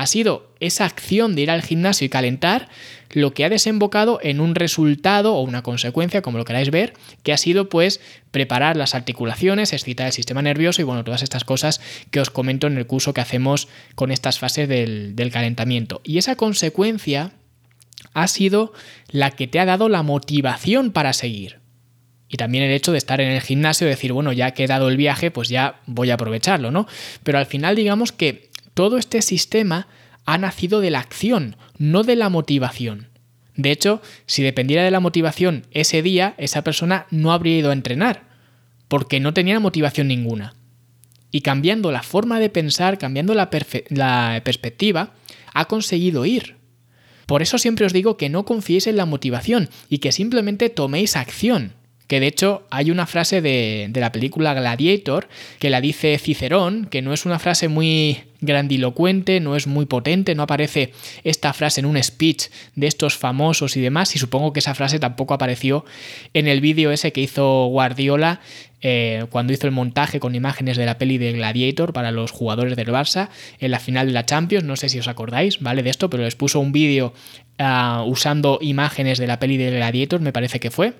ha 0.00 0.07
sido 0.07 0.54
esa 0.61 0.87
acción 0.87 1.35
de 1.35 1.42
ir 1.42 1.50
al 1.50 1.61
gimnasio 1.61 2.07
y 2.07 2.09
calentar 2.09 2.71
lo 3.11 3.35
que 3.35 3.45
ha 3.45 3.50
desembocado 3.50 4.19
en 4.23 4.40
un 4.40 4.54
resultado 4.54 5.35
o 5.35 5.42
una 5.42 5.62
consecuencia, 5.62 6.23
como 6.23 6.38
lo 6.38 6.47
queráis 6.47 6.71
ver, 6.71 6.95
que 7.23 7.35
ha 7.35 7.37
sido 7.37 7.69
pues 7.69 8.00
preparar 8.30 8.78
las 8.78 8.95
articulaciones, 8.95 9.75
excitar 9.75 10.07
el 10.07 10.14
sistema 10.14 10.40
nervioso 10.40 10.80
y 10.80 10.85
bueno, 10.85 11.04
todas 11.04 11.23
estas 11.23 11.45
cosas 11.45 11.83
que 12.11 12.19
os 12.19 12.30
comento 12.30 12.66
en 12.66 12.78
el 12.78 12.87
curso 12.87 13.12
que 13.12 13.21
hacemos 13.21 13.69
con 13.95 14.11
estas 14.11 14.38
fases 14.38 14.71
del, 14.71 15.30
calentamiento. 15.30 16.00
Y 16.02 16.16
esa 16.16 16.35
consecuencia 16.35 17.33
ha 18.14 18.26
sido 18.26 18.73
la 19.11 19.33
que 19.33 19.49
te 19.49 19.61
ha 19.61 19.66
dado 19.66 19.90
la 19.90 20.02
motivación 20.02 20.92
para 20.92 21.12
seguir. 21.12 21.61
Y 22.26 22.38
también 22.38 22.64
el 22.64 22.71
hecho 22.71 22.92
de 22.92 22.99
estar 22.99 23.21
en 23.21 23.33
el 23.33 23.42
gimnasio 23.42 23.87
decir, 23.87 24.12
bueno, 24.12 24.33
ya 24.33 24.52
que 24.52 24.64
he 24.64 24.69
dado 24.69 24.88
el 24.88 24.97
viaje, 24.97 25.30
pues 25.30 25.50
ya 25.50 25.80
voy 25.87 26.11
a 26.11 26.14
aprovecharlo, 26.14 26.71
¿no? 26.71 26.87
Pero 27.23 27.38
al 27.38 27.47
final 27.47 27.75
digamos 27.75 28.12
que 28.12 28.50
todo 28.74 28.98
este 28.98 29.22
sistema 29.22 29.88
ha 30.24 30.38
nacido 30.38 30.80
de 30.80 30.90
la 30.90 31.00
acción, 31.00 31.56
no 31.78 32.02
de 32.02 32.16
la 32.16 32.28
motivación. 32.28 33.08
De 33.56 33.70
hecho, 33.70 34.00
si 34.26 34.42
dependiera 34.42 34.84
de 34.84 34.90
la 34.90 35.00
motivación 35.00 35.66
ese 35.72 36.02
día, 36.02 36.34
esa 36.38 36.62
persona 36.62 37.06
no 37.10 37.32
habría 37.32 37.58
ido 37.58 37.70
a 37.70 37.74
entrenar, 37.74 38.28
porque 38.88 39.20
no 39.20 39.34
tenía 39.34 39.60
motivación 39.60 40.08
ninguna. 40.08 40.54
Y 41.30 41.42
cambiando 41.42 41.92
la 41.92 42.02
forma 42.02 42.40
de 42.40 42.50
pensar, 42.50 42.98
cambiando 42.98 43.34
la, 43.34 43.50
perspectiva, 43.50 45.14
ha 45.52 45.64
conseguido 45.66 46.26
ir. 46.26 46.56
Por 47.26 47.42
eso 47.42 47.58
siempre 47.58 47.86
os 47.86 47.92
digo 47.92 48.16
que 48.16 48.28
no 48.28 48.44
confiéis 48.44 48.86
en 48.86 48.96
la 48.96 49.06
motivación 49.06 49.68
y 49.88 49.98
que 49.98 50.10
simplemente 50.10 50.70
toméis 50.70 51.16
acción, 51.16 51.74
que 52.10 52.18
de 52.18 52.26
hecho 52.26 52.66
hay 52.70 52.90
una 52.90 53.06
frase 53.06 53.40
de, 53.40 53.86
de 53.88 54.00
la 54.00 54.10
película 54.10 54.52
Gladiator 54.52 55.28
que 55.60 55.70
la 55.70 55.80
dice 55.80 56.18
Cicerón, 56.18 56.86
que 56.86 57.02
no 57.02 57.12
es 57.12 57.24
una 57.24 57.38
frase 57.38 57.68
muy 57.68 58.24
grandilocuente, 58.40 59.38
no 59.38 59.54
es 59.54 59.68
muy 59.68 59.86
potente, 59.86 60.34
no 60.34 60.42
aparece 60.42 60.92
esta 61.22 61.52
frase 61.52 61.78
en 61.78 61.86
un 61.86 62.02
speech 62.02 62.48
de 62.74 62.88
estos 62.88 63.16
famosos 63.16 63.76
y 63.76 63.80
demás, 63.80 64.16
y 64.16 64.18
supongo 64.18 64.52
que 64.52 64.58
esa 64.58 64.74
frase 64.74 64.98
tampoco 64.98 65.34
apareció 65.34 65.84
en 66.34 66.48
el 66.48 66.60
vídeo 66.60 66.90
ese 66.90 67.12
que 67.12 67.20
hizo 67.20 67.66
Guardiola 67.66 68.40
eh, 68.80 69.26
cuando 69.30 69.52
hizo 69.52 69.68
el 69.68 69.72
montaje 69.72 70.18
con 70.18 70.34
imágenes 70.34 70.76
de 70.76 70.86
la 70.86 70.98
peli 70.98 71.16
de 71.16 71.30
Gladiator 71.30 71.92
para 71.92 72.10
los 72.10 72.32
jugadores 72.32 72.74
del 72.74 72.88
Barça 72.88 73.28
en 73.60 73.70
la 73.70 73.78
final 73.78 74.08
de 74.08 74.14
la 74.14 74.26
Champions, 74.26 74.64
no 74.64 74.74
sé 74.74 74.88
si 74.88 74.98
os 74.98 75.06
acordáis, 75.06 75.60
¿vale? 75.60 75.84
De 75.84 75.90
esto, 75.90 76.10
pero 76.10 76.24
les 76.24 76.34
puso 76.34 76.58
un 76.58 76.72
vídeo 76.72 77.14
ah, 77.60 78.02
usando 78.04 78.58
imágenes 78.60 79.18
de 79.18 79.28
la 79.28 79.38
peli 79.38 79.58
de 79.58 79.70
Gladiator, 79.70 80.20
me 80.20 80.32
parece 80.32 80.58
que 80.58 80.72
fue 80.72 80.94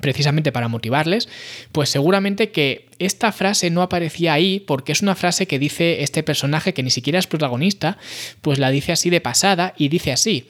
precisamente 0.00 0.52
para 0.52 0.68
motivarles, 0.68 1.28
pues 1.72 1.88
seguramente 1.88 2.50
que 2.50 2.88
esta 2.98 3.32
frase 3.32 3.70
no 3.70 3.82
aparecía 3.82 4.32
ahí 4.32 4.60
porque 4.60 4.92
es 4.92 5.02
una 5.02 5.14
frase 5.14 5.46
que 5.46 5.58
dice 5.58 6.02
este 6.02 6.22
personaje 6.22 6.74
que 6.74 6.82
ni 6.82 6.90
siquiera 6.90 7.18
es 7.18 7.26
protagonista, 7.26 7.98
pues 8.40 8.58
la 8.58 8.70
dice 8.70 8.92
así 8.92 9.10
de 9.10 9.20
pasada 9.20 9.74
y 9.76 9.88
dice 9.88 10.12
así, 10.12 10.48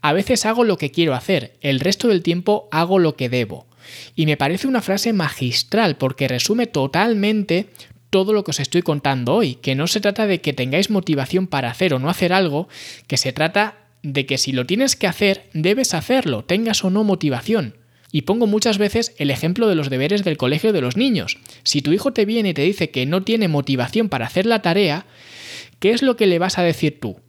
a 0.00 0.12
veces 0.12 0.46
hago 0.46 0.64
lo 0.64 0.78
que 0.78 0.90
quiero 0.90 1.14
hacer, 1.14 1.56
el 1.60 1.80
resto 1.80 2.08
del 2.08 2.22
tiempo 2.22 2.68
hago 2.70 2.98
lo 2.98 3.16
que 3.16 3.28
debo. 3.28 3.66
Y 4.14 4.26
me 4.26 4.36
parece 4.36 4.68
una 4.68 4.82
frase 4.82 5.12
magistral 5.12 5.96
porque 5.96 6.28
resume 6.28 6.66
totalmente 6.66 7.68
todo 8.10 8.32
lo 8.32 8.44
que 8.44 8.52
os 8.52 8.60
estoy 8.60 8.82
contando 8.82 9.34
hoy, 9.34 9.56
que 9.56 9.74
no 9.74 9.86
se 9.86 10.00
trata 10.00 10.26
de 10.26 10.40
que 10.40 10.52
tengáis 10.52 10.90
motivación 10.90 11.46
para 11.46 11.70
hacer 11.70 11.94
o 11.94 11.98
no 11.98 12.08
hacer 12.08 12.32
algo, 12.32 12.68
que 13.06 13.16
se 13.16 13.32
trata 13.32 13.78
de 14.02 14.26
que 14.26 14.38
si 14.38 14.52
lo 14.52 14.66
tienes 14.66 14.96
que 14.96 15.06
hacer, 15.06 15.48
debes 15.52 15.94
hacerlo, 15.94 16.44
tengas 16.44 16.84
o 16.84 16.90
no 16.90 17.04
motivación. 17.04 17.74
Y 18.10 18.22
pongo 18.22 18.46
muchas 18.46 18.78
veces 18.78 19.14
el 19.18 19.30
ejemplo 19.30 19.68
de 19.68 19.74
los 19.74 19.90
deberes 19.90 20.24
del 20.24 20.36
colegio 20.36 20.72
de 20.72 20.80
los 20.80 20.96
niños. 20.96 21.38
Si 21.62 21.82
tu 21.82 21.92
hijo 21.92 22.12
te 22.12 22.24
viene 22.24 22.50
y 22.50 22.54
te 22.54 22.62
dice 22.62 22.90
que 22.90 23.06
no 23.06 23.22
tiene 23.22 23.48
motivación 23.48 24.08
para 24.08 24.26
hacer 24.26 24.46
la 24.46 24.62
tarea, 24.62 25.06
¿qué 25.78 25.90
es 25.90 26.02
lo 26.02 26.16
que 26.16 26.26
le 26.26 26.38
vas 26.38 26.58
a 26.58 26.62
decir 26.62 27.00
tú? 27.00 27.20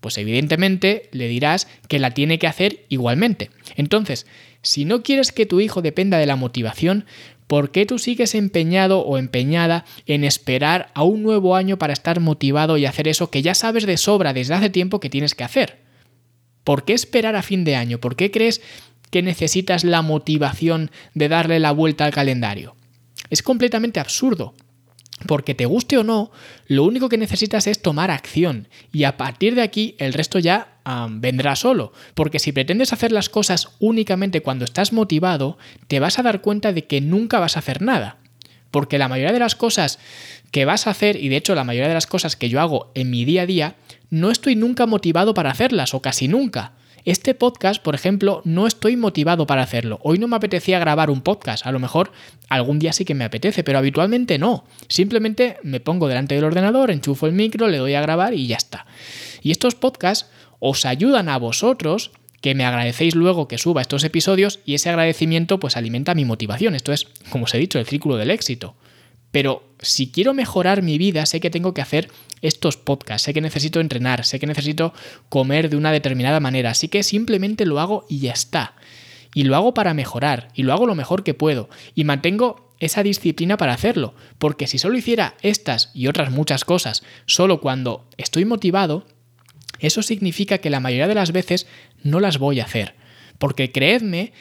Pues 0.00 0.18
evidentemente 0.18 1.08
le 1.12 1.28
dirás 1.28 1.68
que 1.88 1.98
la 1.98 2.10
tiene 2.10 2.38
que 2.38 2.46
hacer 2.46 2.84
igualmente. 2.88 3.50
Entonces, 3.76 4.26
si 4.60 4.84
no 4.84 5.02
quieres 5.02 5.32
que 5.32 5.46
tu 5.46 5.60
hijo 5.60 5.82
dependa 5.82 6.18
de 6.18 6.26
la 6.26 6.36
motivación, 6.36 7.06
¿por 7.46 7.70
qué 7.70 7.86
tú 7.86 7.98
sigues 7.98 8.34
empeñado 8.34 9.00
o 9.00 9.18
empeñada 9.18 9.84
en 10.06 10.24
esperar 10.24 10.90
a 10.94 11.04
un 11.04 11.22
nuevo 11.22 11.54
año 11.54 11.78
para 11.78 11.92
estar 11.92 12.20
motivado 12.20 12.76
y 12.76 12.86
hacer 12.86 13.08
eso 13.08 13.30
que 13.30 13.42
ya 13.42 13.54
sabes 13.54 13.86
de 13.86 13.96
sobra 13.96 14.32
desde 14.32 14.54
hace 14.54 14.68
tiempo 14.68 15.00
que 15.00 15.10
tienes 15.10 15.34
que 15.34 15.44
hacer? 15.44 15.78
¿Por 16.64 16.84
qué 16.84 16.94
esperar 16.94 17.36
a 17.36 17.42
fin 17.42 17.64
de 17.64 17.76
año? 17.76 17.98
¿Por 17.98 18.16
qué 18.16 18.30
crees 18.30 18.62
que 19.14 19.22
necesitas 19.22 19.84
la 19.84 20.02
motivación 20.02 20.90
de 21.14 21.28
darle 21.28 21.60
la 21.60 21.70
vuelta 21.70 22.04
al 22.04 22.12
calendario. 22.12 22.74
Es 23.30 23.44
completamente 23.44 24.00
absurdo. 24.00 24.54
Porque 25.28 25.54
te 25.54 25.66
guste 25.66 25.96
o 25.98 26.02
no, 26.02 26.32
lo 26.66 26.82
único 26.82 27.08
que 27.08 27.16
necesitas 27.16 27.68
es 27.68 27.80
tomar 27.80 28.10
acción 28.10 28.66
y 28.90 29.04
a 29.04 29.16
partir 29.16 29.54
de 29.54 29.62
aquí 29.62 29.94
el 30.00 30.14
resto 30.14 30.40
ya 30.40 30.78
vendrá 31.10 31.54
solo. 31.54 31.92
Porque 32.14 32.40
si 32.40 32.50
pretendes 32.50 32.92
hacer 32.92 33.12
las 33.12 33.28
cosas 33.28 33.68
únicamente 33.78 34.42
cuando 34.42 34.64
estás 34.64 34.92
motivado, 34.92 35.58
te 35.86 36.00
vas 36.00 36.18
a 36.18 36.24
dar 36.24 36.40
cuenta 36.40 36.72
de 36.72 36.84
que 36.88 37.00
nunca 37.00 37.38
vas 37.38 37.54
a 37.54 37.60
hacer 37.60 37.82
nada. 37.82 38.18
Porque 38.72 38.98
la 38.98 39.06
mayoría 39.06 39.32
de 39.32 39.38
las 39.38 39.54
cosas 39.54 40.00
que 40.50 40.64
vas 40.64 40.88
a 40.88 40.90
hacer, 40.90 41.22
y 41.22 41.28
de 41.28 41.36
hecho 41.36 41.54
la 41.54 41.62
mayoría 41.62 41.86
de 41.86 41.94
las 41.94 42.08
cosas 42.08 42.34
que 42.34 42.48
yo 42.48 42.60
hago 42.60 42.90
en 42.96 43.10
mi 43.10 43.24
día 43.24 43.42
a 43.42 43.46
día, 43.46 43.76
no 44.10 44.32
estoy 44.32 44.56
nunca 44.56 44.86
motivado 44.86 45.34
para 45.34 45.52
hacerlas 45.52 45.94
o 45.94 46.02
casi 46.02 46.26
nunca. 46.26 46.72
Este 47.04 47.34
podcast, 47.34 47.82
por 47.82 47.94
ejemplo, 47.94 48.40
no 48.46 48.66
estoy 48.66 48.96
motivado 48.96 49.46
para 49.46 49.62
hacerlo. 49.62 50.00
Hoy 50.02 50.18
no 50.18 50.26
me 50.26 50.36
apetecía 50.36 50.78
grabar 50.78 51.10
un 51.10 51.20
podcast. 51.20 51.66
A 51.66 51.72
lo 51.72 51.78
mejor 51.78 52.12
algún 52.48 52.78
día 52.78 52.94
sí 52.94 53.04
que 53.04 53.14
me 53.14 53.24
apetece, 53.24 53.62
pero 53.62 53.76
habitualmente 53.76 54.38
no. 54.38 54.64
Simplemente 54.88 55.58
me 55.62 55.80
pongo 55.80 56.08
delante 56.08 56.34
del 56.34 56.44
ordenador, 56.44 56.90
enchufo 56.90 57.26
el 57.26 57.34
micro, 57.34 57.68
le 57.68 57.76
doy 57.76 57.92
a 57.92 58.00
grabar 58.00 58.32
y 58.32 58.46
ya 58.46 58.56
está. 58.56 58.86
Y 59.42 59.50
estos 59.50 59.74
podcasts 59.74 60.30
os 60.60 60.86
ayudan 60.86 61.28
a 61.28 61.36
vosotros 61.36 62.10
que 62.40 62.54
me 62.54 62.64
agradecéis 62.64 63.14
luego 63.14 63.48
que 63.48 63.58
suba 63.58 63.82
estos 63.82 64.02
episodios 64.02 64.60
y 64.64 64.72
ese 64.72 64.88
agradecimiento 64.88 65.60
pues 65.60 65.76
alimenta 65.76 66.14
mi 66.14 66.24
motivación. 66.24 66.74
Esto 66.74 66.94
es, 66.94 67.06
como 67.28 67.44
os 67.44 67.52
he 67.52 67.58
dicho, 67.58 67.78
el 67.78 67.84
círculo 67.84 68.16
del 68.16 68.30
éxito. 68.30 68.76
Pero 69.34 69.64
si 69.80 70.12
quiero 70.12 70.32
mejorar 70.32 70.80
mi 70.80 70.96
vida, 70.96 71.26
sé 71.26 71.40
que 71.40 71.50
tengo 71.50 71.74
que 71.74 71.82
hacer 71.82 72.08
estos 72.40 72.76
podcasts, 72.76 73.24
sé 73.24 73.34
que 73.34 73.40
necesito 73.40 73.80
entrenar, 73.80 74.24
sé 74.24 74.38
que 74.38 74.46
necesito 74.46 74.94
comer 75.28 75.68
de 75.70 75.76
una 75.76 75.90
determinada 75.90 76.38
manera, 76.38 76.70
así 76.70 76.86
que 76.86 77.02
simplemente 77.02 77.66
lo 77.66 77.80
hago 77.80 78.06
y 78.08 78.20
ya 78.20 78.30
está. 78.30 78.76
Y 79.34 79.42
lo 79.42 79.56
hago 79.56 79.74
para 79.74 79.92
mejorar, 79.92 80.50
y 80.54 80.62
lo 80.62 80.72
hago 80.72 80.86
lo 80.86 80.94
mejor 80.94 81.24
que 81.24 81.34
puedo, 81.34 81.68
y 81.96 82.04
mantengo 82.04 82.72
esa 82.78 83.02
disciplina 83.02 83.56
para 83.56 83.74
hacerlo, 83.74 84.14
porque 84.38 84.68
si 84.68 84.78
solo 84.78 84.96
hiciera 84.96 85.34
estas 85.42 85.90
y 85.94 86.06
otras 86.06 86.30
muchas 86.30 86.64
cosas 86.64 87.02
solo 87.26 87.60
cuando 87.60 88.08
estoy 88.16 88.44
motivado, 88.44 89.04
eso 89.80 90.02
significa 90.02 90.58
que 90.58 90.70
la 90.70 90.78
mayoría 90.78 91.08
de 91.08 91.16
las 91.16 91.32
veces 91.32 91.66
no 92.04 92.20
las 92.20 92.38
voy 92.38 92.60
a 92.60 92.66
hacer. 92.66 92.94
Porque 93.38 93.72
creedme 93.72 94.32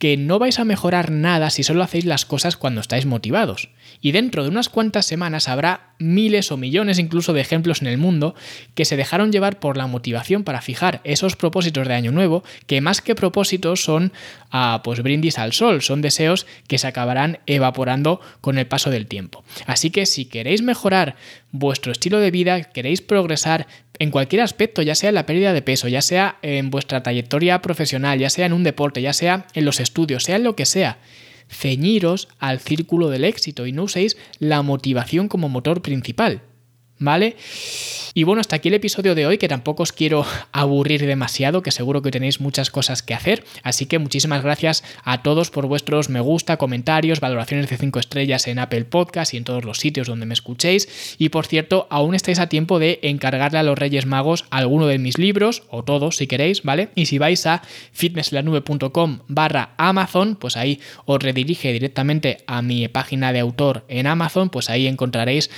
que 0.00 0.16
no 0.16 0.38
vais 0.38 0.58
a 0.58 0.64
mejorar 0.64 1.10
nada 1.10 1.50
si 1.50 1.62
solo 1.62 1.82
hacéis 1.82 2.06
las 2.06 2.24
cosas 2.24 2.56
cuando 2.56 2.80
estáis 2.80 3.04
motivados. 3.04 3.68
Y 4.00 4.12
dentro 4.12 4.42
de 4.42 4.48
unas 4.48 4.70
cuantas 4.70 5.04
semanas 5.04 5.46
habrá 5.46 5.89
miles 6.00 6.50
o 6.50 6.56
millones 6.56 6.98
incluso 6.98 7.32
de 7.32 7.40
ejemplos 7.40 7.82
en 7.82 7.88
el 7.88 7.98
mundo 7.98 8.34
que 8.74 8.84
se 8.84 8.96
dejaron 8.96 9.30
llevar 9.30 9.60
por 9.60 9.76
la 9.76 9.86
motivación 9.86 10.42
para 10.42 10.62
fijar 10.62 11.00
esos 11.04 11.36
propósitos 11.36 11.86
de 11.86 11.94
año 11.94 12.10
nuevo, 12.10 12.42
que 12.66 12.80
más 12.80 13.00
que 13.02 13.14
propósitos 13.14 13.84
son 13.84 14.12
ah, 14.50 14.80
pues 14.82 15.02
brindis 15.02 15.38
al 15.38 15.52
sol, 15.52 15.82
son 15.82 16.02
deseos 16.02 16.46
que 16.66 16.78
se 16.78 16.88
acabarán 16.88 17.38
evaporando 17.46 18.20
con 18.40 18.58
el 18.58 18.66
paso 18.66 18.90
del 18.90 19.06
tiempo. 19.06 19.44
Así 19.66 19.90
que 19.90 20.06
si 20.06 20.24
queréis 20.24 20.62
mejorar 20.62 21.16
vuestro 21.52 21.92
estilo 21.92 22.18
de 22.18 22.30
vida, 22.30 22.62
queréis 22.64 23.02
progresar, 23.02 23.66
en 23.98 24.10
cualquier 24.10 24.40
aspecto, 24.40 24.80
ya 24.80 24.94
sea 24.94 25.10
en 25.10 25.14
la 25.14 25.26
pérdida 25.26 25.52
de 25.52 25.60
peso, 25.60 25.86
ya 25.86 26.00
sea 26.00 26.38
en 26.40 26.70
vuestra 26.70 27.02
trayectoria 27.02 27.60
profesional, 27.60 28.18
ya 28.18 28.30
sea 28.30 28.46
en 28.46 28.54
un 28.54 28.64
deporte, 28.64 29.02
ya 29.02 29.12
sea 29.12 29.46
en 29.52 29.66
los 29.66 29.78
estudios, 29.78 30.24
sea 30.24 30.36
en 30.36 30.44
lo 30.44 30.56
que 30.56 30.64
sea, 30.64 30.96
ceñiros 31.50 32.28
al 32.38 32.60
círculo 32.60 33.08
del 33.08 33.24
éxito 33.24 33.66
y 33.66 33.72
no 33.72 33.84
uséis 33.84 34.16
la 34.38 34.62
motivación 34.62 35.28
como 35.28 35.48
motor 35.48 35.82
principal. 35.82 36.42
¿Vale? 37.00 37.36
Y 38.12 38.24
bueno, 38.24 38.40
hasta 38.40 38.56
aquí 38.56 38.68
el 38.68 38.74
episodio 38.74 39.14
de 39.14 39.26
hoy, 39.26 39.38
que 39.38 39.48
tampoco 39.48 39.84
os 39.84 39.92
quiero 39.92 40.26
aburrir 40.52 41.06
demasiado, 41.06 41.62
que 41.62 41.70
seguro 41.70 42.02
que 42.02 42.10
tenéis 42.10 42.40
muchas 42.40 42.70
cosas 42.70 43.02
que 43.02 43.14
hacer. 43.14 43.44
Así 43.62 43.86
que 43.86 43.98
muchísimas 43.98 44.42
gracias 44.42 44.84
a 45.04 45.22
todos 45.22 45.50
por 45.50 45.66
vuestros 45.66 46.08
me 46.08 46.20
gusta, 46.20 46.56
comentarios, 46.56 47.20
valoraciones 47.20 47.70
de 47.70 47.76
5 47.76 47.98
estrellas 47.98 48.46
en 48.48 48.58
Apple 48.58 48.84
Podcast 48.84 49.34
y 49.34 49.36
en 49.36 49.44
todos 49.44 49.64
los 49.64 49.78
sitios 49.78 50.08
donde 50.08 50.26
me 50.26 50.34
escuchéis. 50.34 51.16
Y 51.18 51.28
por 51.28 51.46
cierto, 51.46 51.86
aún 51.90 52.14
estáis 52.14 52.38
a 52.38 52.48
tiempo 52.48 52.78
de 52.78 52.98
encargarle 53.02 53.58
a 53.58 53.62
los 53.62 53.78
Reyes 53.78 54.06
Magos 54.06 54.44
alguno 54.50 54.86
de 54.86 54.98
mis 54.98 55.18
libros, 55.18 55.62
o 55.70 55.84
todos 55.84 56.16
si 56.16 56.26
queréis, 56.26 56.62
¿vale? 56.62 56.90
Y 56.94 57.06
si 57.06 57.18
vais 57.18 57.46
a 57.46 57.62
fitnesslanube.com 57.92 59.20
barra 59.28 59.70
Amazon, 59.78 60.36
pues 60.36 60.56
ahí 60.56 60.80
os 61.06 61.22
redirige 61.22 61.72
directamente 61.72 62.38
a 62.46 62.60
mi 62.60 62.88
página 62.88 63.32
de 63.32 63.40
autor 63.40 63.84
en 63.88 64.06
Amazon, 64.06 64.50
pues 64.50 64.68
ahí 64.68 64.86
encontraréis 64.86 65.50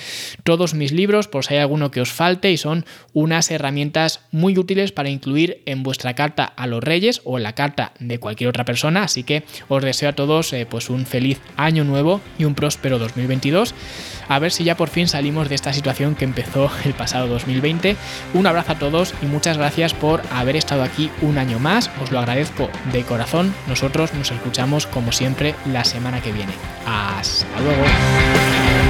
todos 0.45 0.75
mis 0.75 0.93
libros, 0.93 1.29
por 1.33 1.45
si 1.45 1.55
hay 1.55 1.61
alguno 1.61 1.91
que 1.91 2.01
os 2.01 2.13
falte 2.13 2.53
y 2.53 2.57
son 2.57 2.85
unas 3.13 3.51
herramientas 3.51 4.21
muy 4.31 4.57
útiles 4.57 4.93
para 4.93 5.09
incluir 5.09 5.63
en 5.67 5.83
vuestra 5.83 6.15
carta 6.15 6.45
a 6.45 6.69
los 6.69 6.85
reyes 6.85 7.21
o 7.25 7.39
en 7.39 7.43
la 7.43 7.55
carta 7.55 7.91
de 7.99 8.21
cualquier 8.21 8.49
otra 8.49 8.65
persona. 8.65 9.03
Así 9.03 9.25
que 9.25 9.43
os 9.67 9.83
deseo 9.83 10.11
a 10.11 10.13
todos 10.13 10.53
eh, 10.53 10.67
pues 10.71 10.91
un 10.91 11.07
feliz 11.07 11.41
año 11.57 11.83
nuevo 11.83 12.21
y 12.39 12.45
un 12.45 12.55
próspero 12.55 13.01
2022. 13.01 13.75
A 14.29 14.39
ver 14.39 14.53
si 14.53 14.65
ya 14.65 14.77
por 14.77 14.89
fin 14.89 15.09
salimos 15.09 15.49
de 15.49 15.57
esta 15.57 15.73
situación 15.73 16.15
que 16.15 16.25
empezó 16.25 16.71
el 16.85 16.95
pasado 16.95 17.27
2020. 17.27 17.97
Un 18.35 18.47
abrazo 18.47 18.73
a 18.73 18.79
todos 18.79 19.15
y 19.23 19.27
muchas 19.27 19.59
gracias 19.59 19.95
por 19.95 20.23
haber 20.31 20.57
estado 20.57 20.83
aquí 20.83 21.11
un 21.21 21.39
año 21.39 21.59
más. 21.59 21.91
Os 22.01 22.13
lo 22.13 22.19
agradezco 22.19 22.71
de 22.93 23.03
corazón. 23.03 23.55
Nosotros 23.67 24.15
nos 24.15 24.31
escuchamos 24.31 24.87
como 24.87 25.13
siempre 25.13 25.55
la 25.67 25.85
semana 25.85 26.21
que 26.21 26.33
viene. 26.33 26.53
Hasta 26.87 27.61
luego. 27.61 28.82